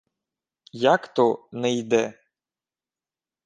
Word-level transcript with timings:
—Як 0.93 1.13
то 1.13 1.47
«не 1.51 1.73
йде»? 1.73 2.19